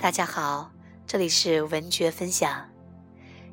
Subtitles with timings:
[0.00, 0.70] 大家好，
[1.08, 2.68] 这里是文觉分享。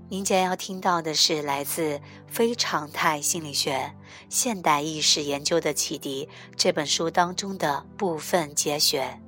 [0.10, 3.96] 您将要听到的是来自《非常态心理学：
[4.30, 9.20] 现代意识研究的启迪》这本书当中的部分节选。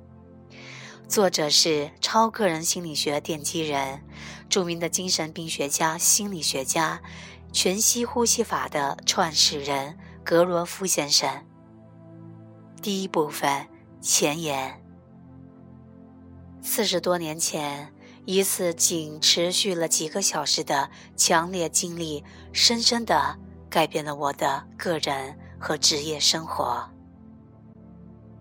[1.08, 4.04] 作者是超个人心理学奠基人、
[4.48, 7.02] 著名的精神病学家、心理学家、
[7.52, 11.44] 全息呼吸法的创始人格罗夫先生。
[12.80, 13.66] 第一部分
[14.00, 14.80] 前言。
[16.60, 17.92] 四十多年前，
[18.24, 22.22] 一次仅持续了几个小时的强烈经历，
[22.52, 23.36] 深深的
[23.70, 26.88] 改变了我的个人和职业生活。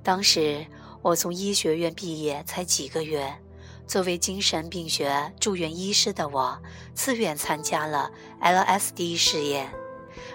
[0.03, 0.65] 当时
[1.01, 3.33] 我从医学院毕业才几个月，
[3.85, 6.61] 作为精神病学住院医师的我，
[6.93, 9.71] 自愿参加了 LSD 试验。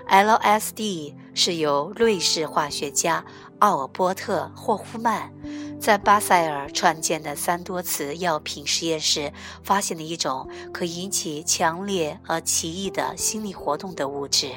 [0.09, 3.25] LSD 是由瑞士化学家
[3.59, 5.33] 奥尔波特·霍夫曼。
[5.81, 9.33] 在巴塞尔创建的三多次药品实验室，
[9.65, 14.53] 发现的一种可引起强烈而奇异的心理活动的物质。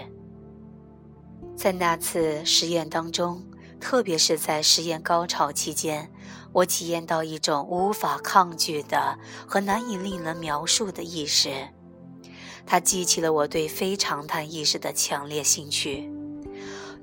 [1.58, 3.44] 在那次实验当中，
[3.80, 6.12] 特别是在实验高潮期间，
[6.52, 9.18] 我体验到一种无法抗拒的
[9.48, 11.50] 和难以令人描述的意识，
[12.66, 16.12] 它激起了我对非常态意识的强烈兴趣。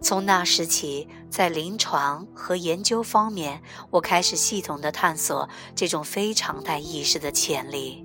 [0.01, 8.05] 从那时起，在临床和研究方面，我开始系统的探索这种非常态意识的潜力，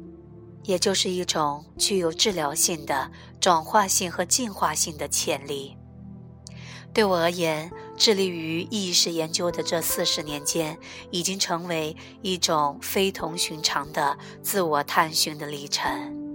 [0.63, 5.75] 也就是一种具有治疗性的、转化性和进化性的潜力。
[6.93, 10.77] 对我而言，致力于意识研究的这四十年间，
[11.09, 16.26] 已经成为一种非同寻常的自我探寻的历程。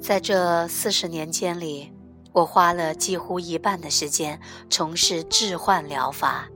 [0.00, 1.92] 在这四十年间里，
[2.32, 4.40] 我花了几乎一半的时间
[4.70, 6.48] 从事置换疗法，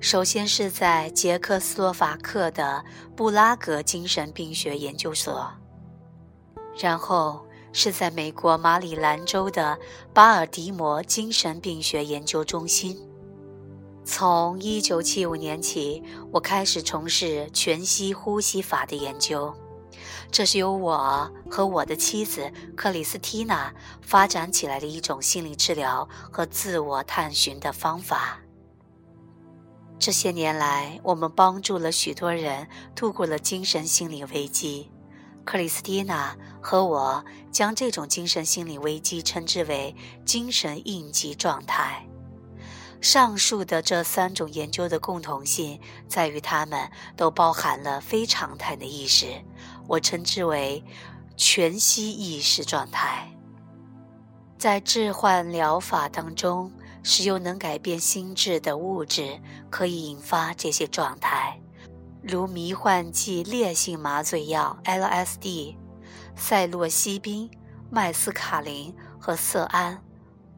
[0.00, 2.84] 首先是在捷克斯洛伐克的
[3.16, 5.50] 布拉格精神病学研究所，
[6.78, 9.78] 然后是在美国马里兰州的
[10.12, 12.96] 巴尔的摩精神病学研究中心。
[14.04, 19.54] 从1975年起，我开始从事全息呼吸法的研究。
[20.34, 23.72] 这是由我和我的妻子克里斯蒂娜
[24.02, 28.40] 发展起来的一种心理治疗和自我探寻的方法。
[29.96, 34.90] 这些年来，我们帮助了许多人度过了精神心理危机。
[35.44, 39.94] 克里斯蒂娜和我将这种精神心理危机称之为
[40.26, 42.04] “精神应急状态”。
[43.00, 45.78] 上述的这三种研究的共同性
[46.08, 49.26] 在于，它们都包含了非常态的意识。
[49.86, 50.82] 我称之为
[51.36, 53.30] 全息意识状态。
[54.56, 56.72] 在置换疗法当中，
[57.02, 61.60] 使用能改变心智的物质可以引发这些状态，
[62.22, 65.76] 如迷幻剂烈性麻醉药 （LSD）、
[66.34, 67.50] 塞洛西宾、
[67.90, 70.02] 麦斯卡林和色胺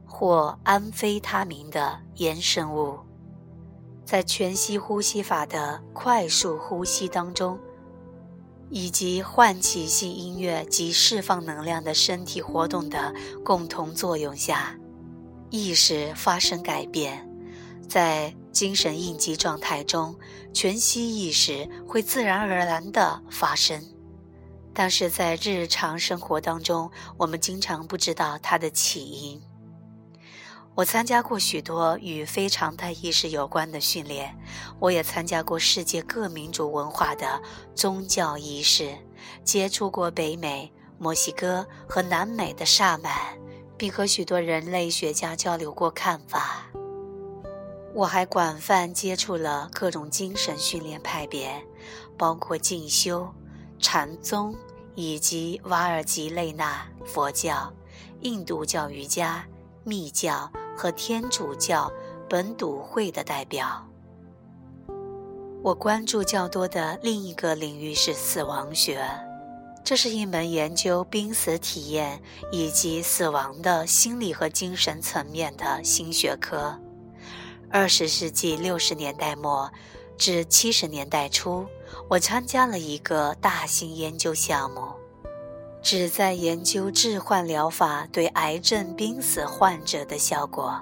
[0.07, 3.01] 或安非他明的衍生物。
[4.05, 7.59] 在全息呼吸法的快速呼吸当中。
[8.71, 14.77] 以及唤起性音乐及释放能量的身体活动的共同作用下，
[15.51, 17.29] 意识发生改变。
[17.89, 20.19] 在精神应激状态中，
[20.53, 23.81] 全息意识会自然而然地发生，
[24.75, 29.41] 但是在日常生活当中，我们经常不知道它的起因。
[30.77, 34.39] 我参加过许多与非常态意识有关的训练，
[34.79, 37.41] 我也参加过世界各民族文化的
[37.75, 38.95] 宗教仪式，
[39.43, 43.11] 接触过北美、墨西哥和南美的萨满，
[43.79, 46.67] 并和许多人类学家交流过看法。
[47.95, 51.51] 我还广泛接触了各种精神训练派别，
[52.19, 53.27] 包括静修、
[53.79, 54.55] 禅宗
[54.95, 57.73] 以及瓦尔吉内纳佛教、
[58.21, 59.43] 印度教瑜伽、
[59.83, 60.53] 密教。
[60.77, 61.91] 和天主教
[62.29, 63.85] 本笃会的代表。
[65.63, 69.05] 我关注较多的另一个领域是死亡学，
[69.83, 72.21] 这是一门研究濒死体验
[72.53, 76.79] 以及死亡的心理和精神层面的新学科。
[77.69, 79.69] 二十世纪六十年代末
[80.17, 81.67] 至七十年代初，
[82.09, 84.93] 我参加了一个大型研究项目。
[85.83, 90.81] 旨在研究置换疗法对癌症濒死患者的效果。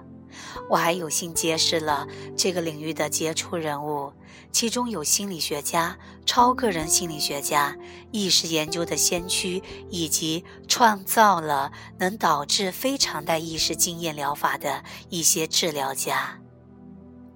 [0.69, 2.07] 我还有幸结识了
[2.37, 4.13] 这个领域的杰出人物，
[4.51, 7.77] 其中有心理学家、超个人心理学家、
[8.11, 16.39] 意识研究的先驱，以及创造了能导致非常态意识经验疗法的一些治疗家。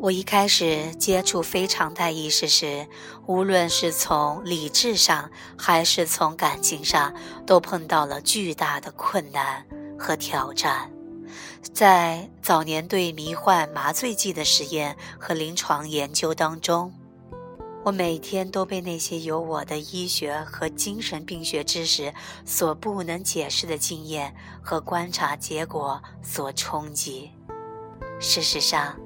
[0.00, 2.86] 我一开始接触非常态意识时，
[3.26, 7.12] 无论是从理智上还是从感情上，
[7.44, 9.66] 都碰到了巨大的困难
[9.98, 10.88] 和挑战。
[11.74, 16.94] 在早年对迷幻麻醉剂的实验和临床研究当中，
[17.84, 22.14] 我每天都被那些由我的医学和精神病学知识
[22.46, 27.32] 所不能解释的经验和观察结果所冲击。
[28.20, 28.96] 事实上，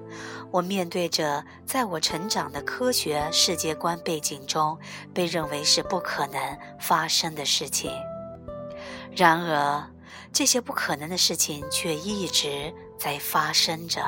[0.53, 4.79] 我面对着在我成长的科学世界观背景中
[5.15, 7.91] 被认为是不可能发生的事情，
[9.17, 9.83] 然而
[10.31, 14.03] 这些不可能的事情却一直在发生着。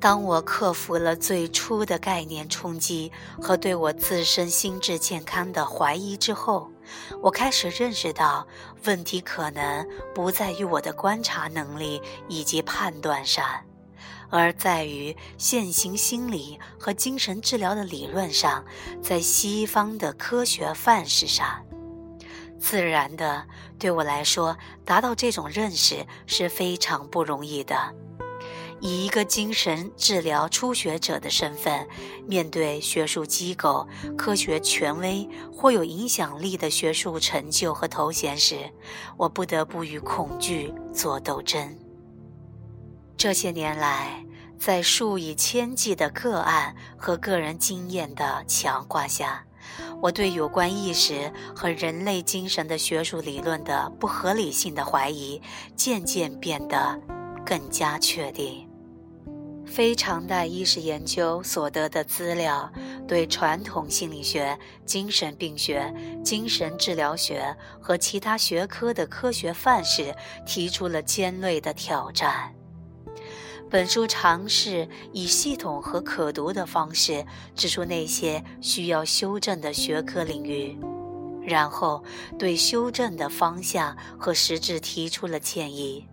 [0.00, 6.68] 当我克服了最初的概念冲击和对我自身心智健康的怀疑之后，
[7.20, 8.46] 我开始认识到，
[8.84, 13.44] 问题可能不在于我的观察能力以及判断上，
[14.30, 18.64] 而在于现行心理和精神治疗的理论上，
[19.02, 21.64] 在西方的科学范式上。
[22.58, 23.44] 自然的，
[23.78, 27.92] 对我来说，达到这种认识是非常不容易的。
[28.82, 31.86] 以一个精神治疗初学者的身份，
[32.26, 33.86] 面对学术机构、
[34.18, 38.56] 科学权威或有影响力的学术成就和头衔时，
[39.16, 41.78] 我不得不与恐惧做斗争。
[43.16, 44.26] 这些年来，
[44.58, 49.44] 在数以千计的个案和个人经验的强化下，
[50.00, 55.40] 我对有关意识和人类精神的学术理论的不合理性的怀疑，
[55.76, 57.00] 渐渐变得
[57.46, 58.68] 更加确定。
[59.66, 62.70] 非常态意识研究所得的资料，
[63.08, 65.92] 对传统心理学、精神病学、
[66.24, 70.14] 精神治疗学和其他学科的科学范式
[70.44, 72.52] 提出了尖锐的挑战。
[73.70, 77.24] 本书尝试以系统和可读的方式
[77.54, 80.76] 指出那些需要修正的学科领域，
[81.42, 82.04] 然后
[82.38, 86.06] 对修正的方向和实质提出了建议。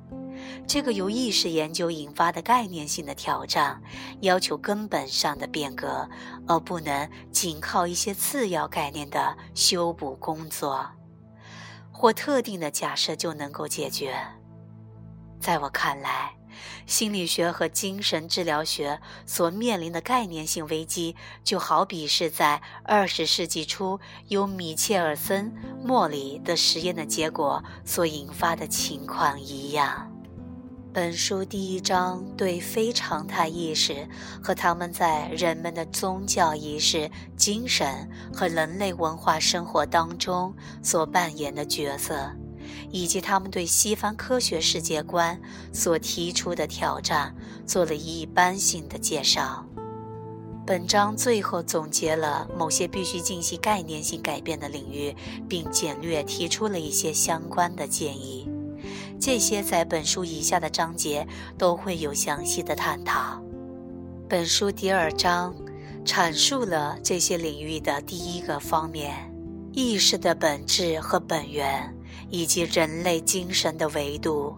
[0.68, 3.81] 这个由意识研究引发的概念性的挑战，
[4.22, 6.07] 要求根本上的变革，
[6.48, 10.88] 而不能仅靠一些次要概念的修补工作，
[11.92, 14.16] 或特定的假设就能够解决。
[15.40, 16.36] 在我看来，
[16.86, 25.54] 心理学和精神治疗学所面临的概念性危机，就好比是在二十世纪初由米切尔森、
[25.84, 30.12] 莫里的实验的结果所引发的情况一样。
[30.91, 34.07] 本书第一章对非常态意识
[34.41, 40.51] 和他们在人们的宗教仪式、精神和人类文化生活当中
[40.81, 42.31] 所扮演的角色，
[42.89, 45.39] 以及他们对西方科学世界观
[45.71, 47.36] 所提出的挑战，
[47.68, 49.63] 做了一般性的介绍。
[50.65, 55.15] 本章最后总结了某些必须进行概念性改变的领域，
[55.47, 58.50] 并简略提出了一些相关的建议。
[59.19, 61.27] 这些在本书以下的章节
[61.57, 63.42] 都会有详细的探讨。
[64.30, 65.54] 本书第二章
[66.06, 69.13] 阐述了这些领域的第一个方面：
[69.74, 71.94] 意识的本质和本源，
[72.30, 74.56] 以及人类精神的维度。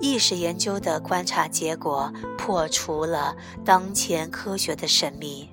[0.00, 3.34] 意识研究的观察结果破除了
[3.64, 5.48] 当前科学的神秘。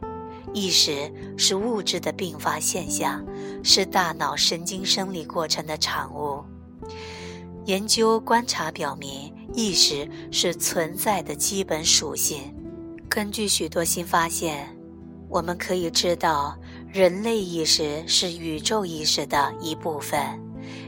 [0.54, 3.24] 意识是物质的并发现象，
[3.64, 6.44] 是大脑神经生理过程的产物。
[7.66, 12.54] 研究观察表明，意识是存在的基本属性。
[13.08, 14.68] 根据许多新发现，
[15.30, 16.58] 我们可以知道，
[16.92, 20.20] 人类意识是宇宙意识的一部分，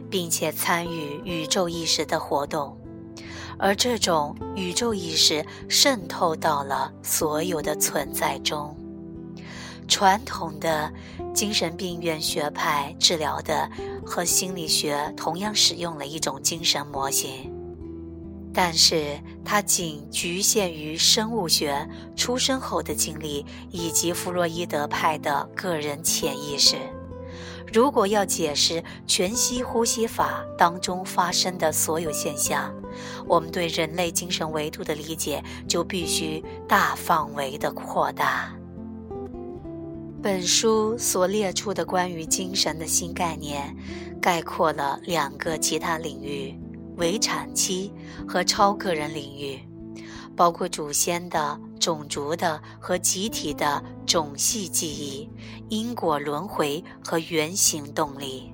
[0.10, 2.78] 并且参与宇宙意识的活动。
[3.58, 8.76] 而这种宇宙意识渗透到了所有的存在中。
[9.88, 10.92] 传统的
[11.34, 13.70] 精神病院学派治疗的
[14.06, 17.52] 和心理学同样使用了一种精神模型，
[18.54, 26.78] 但是它仅局限于生物学出生后的经历以及弗洛伊德派的个人潜意识。
[27.74, 32.74] 如果要解释全息呼吸法当中发生的所有现象，
[33.28, 38.54] 我们对人类精神维度的理解就必须大范围的扩大。
[40.26, 43.78] 本书所列出的关于精神的新概念，
[44.20, 46.60] 概括了两个其他领域：
[46.98, 47.94] 围产期
[48.28, 49.62] 和超个人领域，
[50.36, 55.30] 包括祖先的、种族的和集体的种系记忆、
[55.70, 58.52] 因果轮回和原型动力。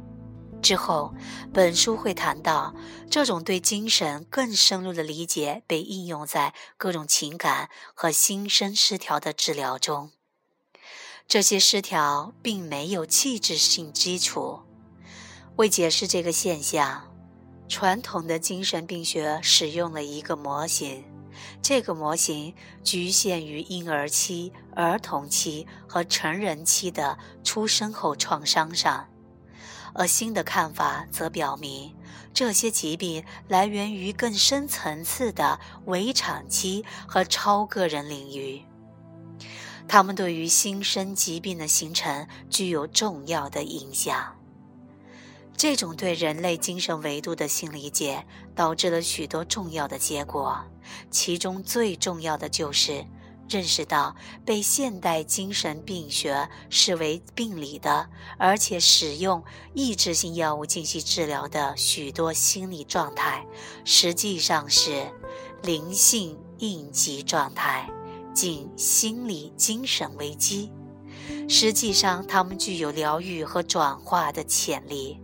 [0.61, 1.13] 之后，
[1.53, 2.75] 本书会谈到
[3.09, 10.11] 这种对精神更深入的理解被应用在各种情感和心身失调的治疗中。
[11.31, 14.59] 这些失调并没有器质性基础。
[15.55, 17.03] 为解释这个现象，
[17.69, 21.05] 传统的精神病学使用了一个模型，
[21.61, 29.07] 这个模型局限于婴儿期、儿童期和成人期的出生后创伤上。
[29.93, 31.95] 而新的看法则表明，
[32.33, 38.65] 这些疾病来源于更深层次的围场期和超个人领域，
[39.87, 44.37] 它们对于新生疾病的形成具有重要的影响。
[45.55, 50.63] 这种对人类精神维度的新理解，导致了许多重要的结果，
[51.09, 53.05] 其中最重要的就是。
[53.49, 58.07] 认识到被现代精神病学视为病理的，
[58.37, 63.45] 而且使用抑制性药物进行治疗的许多心理状态，
[63.83, 65.11] 实际上是
[65.63, 67.89] 灵性应急状态，
[68.33, 70.71] 即心理精神危机。
[71.47, 75.19] 实际上，它们具有疗愈和转化的潜力。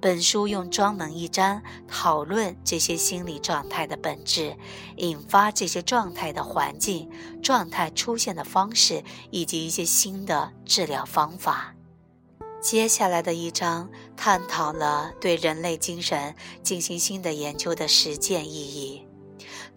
[0.00, 4.56] 本书用专门一章讨论这些心理状态的本质，
[4.96, 7.10] 引发这些状态的环境、
[7.42, 11.74] 状态出现的方式以及一些新的治疗方法。
[12.62, 19.02] 接下来的一章探讨了对人类精神进行新的研究的实践意义。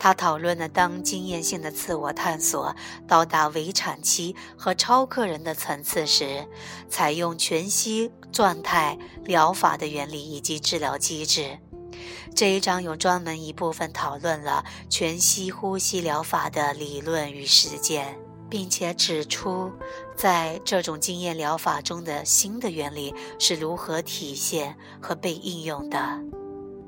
[0.03, 2.75] 他讨论了当经验性的自我探索
[3.07, 6.45] 到达围产期和超个人的层次时，
[6.89, 11.57] 采用全息状态疗法的原理以及治疗机制。
[12.35, 18.19] 这一章有专门一部分讨论了全息呼吸疗法的理论与实践，
[18.49, 19.71] 并且指出
[20.17, 26.42] 在这种经验疗法中的新的原理是如何体现和被应用的。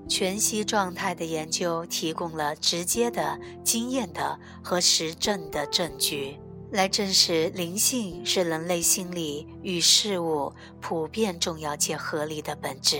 [0.08, 6.40] 全息状态的研究提供了直接的经验的和实证的证据，
[6.72, 13.00] 来证实灵性是人类心理与事物普遍重要且合理的本质。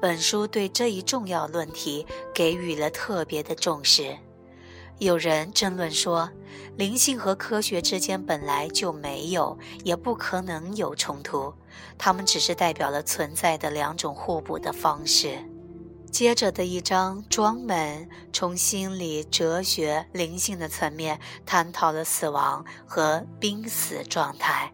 [0.00, 4.16] 本书对这一重要论题给予了特别的重视。
[4.98, 6.30] 有人争论说，
[6.76, 11.52] 灵性和科学之间本来就没有，也不可能有冲突，
[11.98, 15.38] 它们只是代表了存在的两种互补的方式。
[16.10, 24.72] 接着的一章专门从心理、哲学、灵性的层面探讨了死亡和濒死状态、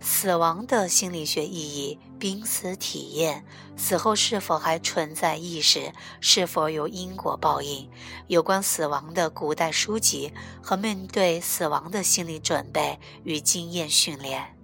[0.00, 3.44] 死亡的心理学意义、濒死体验、
[3.76, 7.90] 死后是否还存在意识、是否有因果报应、
[8.28, 10.32] 有关死亡的古代书籍
[10.62, 14.56] 和面对死亡的心理准备与经验训练，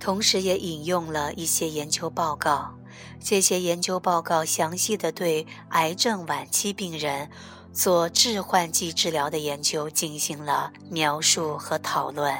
[0.00, 2.74] 同时也引用了一些研究报告。
[3.20, 7.30] 这些研究报告详细的对癌症晚期病人
[7.72, 12.34] 做致幻剂治疗的研究进行了描述和讨论。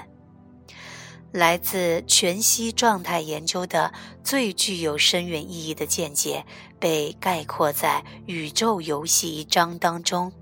[1.33, 3.93] 来自全息状态研究的
[4.25, 6.47] 最具有深远意义的见解
[6.79, 10.33] 被概括在《宇宙游戏》一章当中，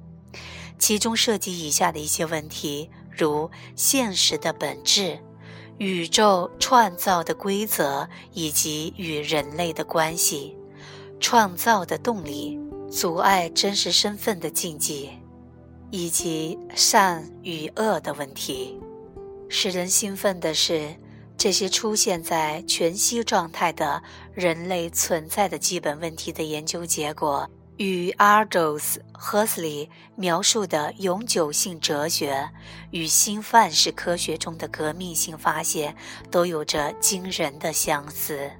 [0.78, 5.18] 其中涉及以下的一些问题，如现实的本质。
[5.78, 10.57] 宇宙创造的规则以及与人类的关系，
[11.19, 12.59] 创造的动力，
[12.90, 15.11] 阻碍真实身份的禁忌，
[15.90, 18.78] 以及善与恶的问题。
[19.49, 20.95] 使人兴奋的是，
[21.37, 24.02] 这些出现在全息状态的
[24.33, 27.49] 人类存在的基本问题的研究结果。
[27.76, 32.50] 与 Aldous Huxley 描述的永久性哲学
[32.90, 35.97] 与新范式科学中的革命性发现
[36.31, 38.50] 都有着惊人的相似。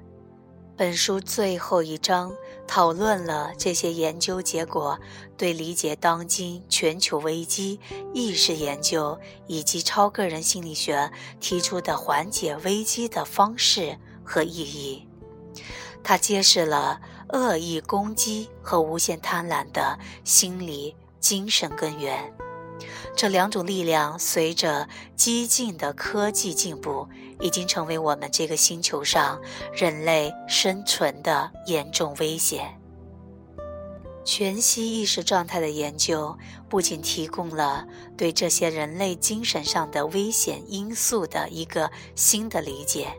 [0.77, 2.33] 本书最后一章
[2.67, 4.99] 讨论了这些研究结果
[5.37, 7.79] 对理解当今全球危机、
[8.13, 9.17] 意识研究
[9.47, 15.07] 以及超个人心理学提出的缓解危机的方式和意义。
[16.03, 16.99] 它揭示了。
[17.35, 22.33] 恶意攻击和无限贪婪的心理精神根源，
[23.13, 24.87] 这两种力量随着
[25.17, 27.05] 激进的科技进步，
[27.41, 29.41] 已经成为我们这个星球上
[29.73, 32.61] 人类生存的严重威胁。
[34.23, 36.37] 全息意识状态的研究
[36.69, 37.85] 不仅提供了
[38.17, 43.13] 对这些人类精神上的危险因素的一个新的理解。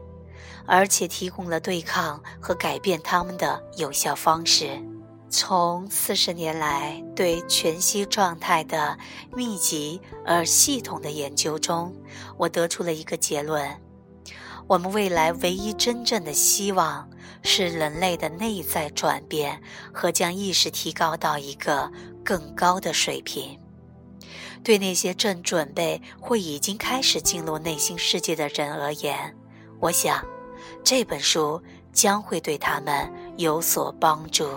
[0.67, 4.83] 而且提供了对抗和改变他们的有效方式。
[5.29, 8.97] 从四十年来对全息状态的
[9.35, 11.93] 密集而系统的研究中，
[12.39, 13.81] 我得出了一个结论：
[14.69, 17.11] 我们未来唯一真正的希望
[17.43, 19.61] 是人类的内在转变
[19.93, 21.91] 和将意识提高到一个
[22.25, 23.59] 更高的水平。
[24.63, 29.37] 对那些正准备或已经开始进入内心世界的人而言，
[29.81, 30.25] 我想
[30.85, 31.61] 这本书
[31.93, 34.49] 将会对他们有所帮助。